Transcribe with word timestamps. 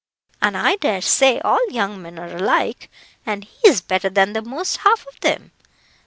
And 0.41 0.57
I 0.57 0.77
dare 0.77 0.99
say 1.03 1.39
all 1.41 1.59
young 1.69 2.01
men 2.01 2.17
are 2.17 2.35
alike; 2.37 2.89
and 3.23 3.43
he's 3.43 3.81
better 3.81 4.09
than 4.09 4.33
the 4.33 4.41
most 4.41 4.77
half 4.77 5.05
of 5.05 5.19
them. 5.19 5.51